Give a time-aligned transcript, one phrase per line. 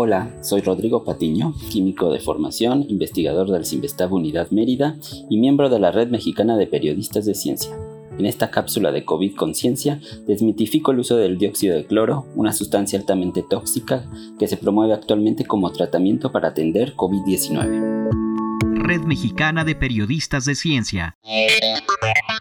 [0.00, 4.96] Hola, soy Rodrigo Patiño, químico de formación, investigador del Simvestab Unidad Mérida
[5.28, 7.76] y miembro de la Red Mexicana de Periodistas de Ciencia.
[8.16, 12.96] En esta cápsula de COVID Conciencia desmitifico el uso del dióxido de cloro, una sustancia
[12.96, 14.08] altamente tóxica
[14.38, 18.78] que se promueve actualmente como tratamiento para atender COVID-19.
[18.80, 21.16] Red Mexicana de Periodistas de Ciencia.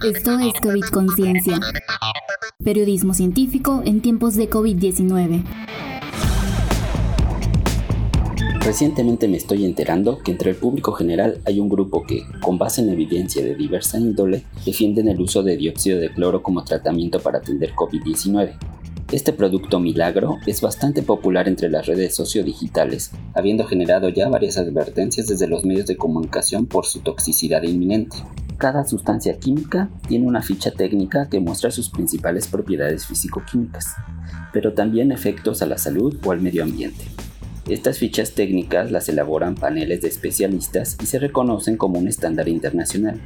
[0.04, 1.60] Esto es COVID Conciencia.
[2.64, 5.44] Periodismo científico en tiempos de COVID-19.
[8.68, 12.82] Recientemente me estoy enterando que entre el público general hay un grupo que, con base
[12.82, 17.38] en evidencia de diversa índole, defienden el uso de dióxido de cloro como tratamiento para
[17.38, 18.58] atender COVID-19.
[19.14, 25.28] Este producto milagro es bastante popular entre las redes sociodigitales, habiendo generado ya varias advertencias
[25.28, 28.18] desde los medios de comunicación por su toxicidad inminente.
[28.58, 33.96] Cada sustancia química tiene una ficha técnica que muestra sus principales propiedades físico-químicas,
[34.52, 37.06] pero también efectos a la salud o al medio ambiente.
[37.70, 43.20] Estas fichas técnicas las elaboran paneles de especialistas y se reconocen como un estándar internacional.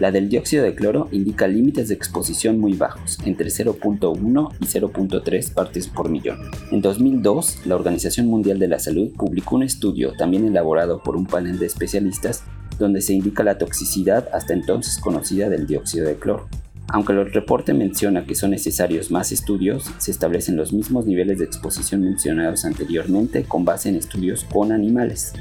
[0.00, 5.52] La del dióxido de cloro indica límites de exposición muy bajos, entre 0.1 y 0.3
[5.52, 6.38] partes por millón.
[6.70, 11.26] En 2002, la Organización Mundial de la Salud publicó un estudio también elaborado por un
[11.26, 12.44] panel de especialistas
[12.78, 16.48] donde se indica la toxicidad hasta entonces conocida del dióxido de cloro.
[16.90, 21.44] Aunque el reporte menciona que son necesarios más estudios, se establecen los mismos niveles de
[21.44, 25.34] exposición mencionados anteriormente con base en estudios con animales.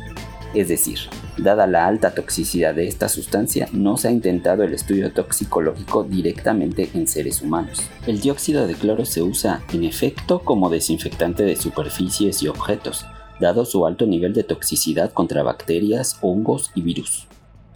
[0.53, 0.99] Es decir,
[1.37, 6.89] dada la alta toxicidad de esta sustancia, no se ha intentado el estudio toxicológico directamente
[6.93, 7.81] en seres humanos.
[8.07, 13.05] El dióxido de cloro se usa, en efecto, como desinfectante de superficies y objetos,
[13.39, 17.27] dado su alto nivel de toxicidad contra bacterias, hongos y virus.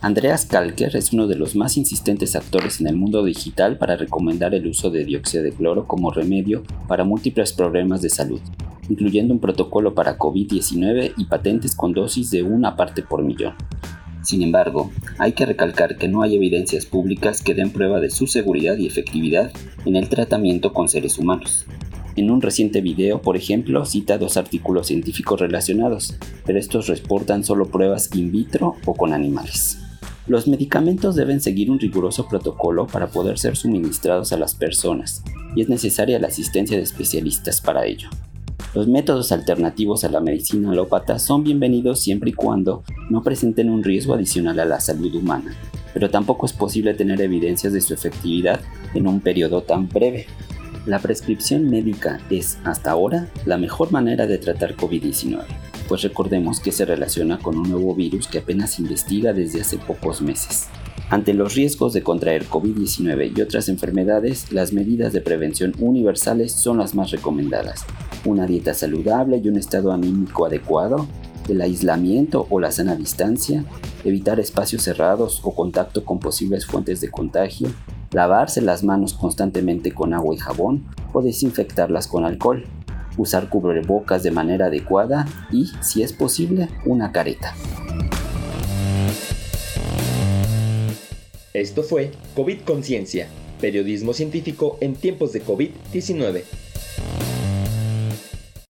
[0.03, 4.55] Andreas Kalker es uno de los más insistentes actores en el mundo digital para recomendar
[4.55, 8.41] el uso de dióxido de cloro como remedio para múltiples problemas de salud,
[8.89, 13.53] incluyendo un protocolo para COVID-19 y patentes con dosis de una parte por millón.
[14.23, 18.25] Sin embargo, hay que recalcar que no hay evidencias públicas que den prueba de su
[18.25, 19.51] seguridad y efectividad
[19.85, 21.67] en el tratamiento con seres humanos.
[22.15, 27.69] En un reciente video, por ejemplo, cita dos artículos científicos relacionados, pero estos reportan solo
[27.69, 29.77] pruebas in vitro o con animales.
[30.31, 35.25] Los medicamentos deben seguir un riguroso protocolo para poder ser suministrados a las personas
[35.57, 38.07] y es necesaria la asistencia de especialistas para ello.
[38.73, 43.83] Los métodos alternativos a la medicina alópata son bienvenidos siempre y cuando no presenten un
[43.83, 45.53] riesgo adicional a la salud humana,
[45.93, 48.61] pero tampoco es posible tener evidencias de su efectividad
[48.93, 50.27] en un periodo tan breve.
[50.85, 56.71] La prescripción médica es, hasta ahora, la mejor manera de tratar COVID-19 pues recordemos que
[56.71, 60.69] se relaciona con un nuevo virus que apenas se investiga desde hace pocos meses.
[61.09, 66.77] Ante los riesgos de contraer COVID-19 y otras enfermedades, las medidas de prevención universales son
[66.77, 67.83] las más recomendadas.
[68.23, 71.07] Una dieta saludable y un estado anímico adecuado,
[71.49, 73.65] el aislamiento o la sana distancia,
[74.05, 77.67] evitar espacios cerrados o contacto con posibles fuentes de contagio,
[78.13, 82.63] lavarse las manos constantemente con agua y jabón o desinfectarlas con alcohol,
[83.21, 87.55] usar cubrebocas de manera adecuada y, si es posible, una careta.
[91.53, 93.27] Esto fue COVID Conciencia,
[93.59, 96.70] periodismo científico en tiempos de COVID-19.